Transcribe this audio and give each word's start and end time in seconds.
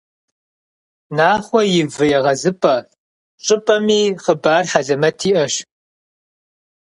«Нахъуэ 1.15 1.61
и 1.79 1.81
вы 1.93 2.03
егъэзыпӏэ» 2.17 2.75
щӏыпӏэми 3.43 3.99
хъыбар 4.23 4.63
хьэлэмэт 4.71 5.19
иӏэщ. 5.29 5.53